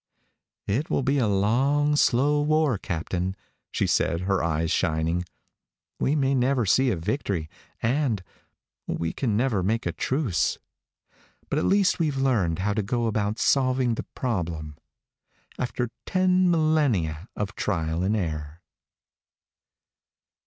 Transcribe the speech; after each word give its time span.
"It 0.65 0.89
will 0.89 1.03
be 1.03 1.19
a 1.19 1.27
long, 1.27 1.95
slow 1.95 2.41
war, 2.41 2.79
Captain," 2.79 3.35
she 3.69 3.85
said, 3.85 4.21
her 4.21 4.41
eyes 4.43 4.71
shining. 4.71 5.25
"We 5.99 6.15
may 6.15 6.33
never 6.33 6.65
see 6.65 6.89
a 6.89 6.95
victory, 6.95 7.51
and 7.83 8.23
we 8.87 9.13
can 9.13 9.37
never 9.37 9.61
make 9.61 9.85
a 9.85 9.91
truce. 9.91 10.57
But 11.51 11.59
at 11.59 11.65
least 11.65 11.99
we've 11.99 12.17
learned 12.17 12.57
how 12.57 12.73
to 12.73 12.81
go 12.81 13.05
about 13.05 13.37
solving 13.37 13.93
the 13.93 14.01
problem 14.15 14.75
after 15.59 15.91
ten 16.07 16.49
millennia 16.49 17.29
of 17.35 17.53
trial 17.53 18.01
and 18.01 18.17
error." 18.17 18.63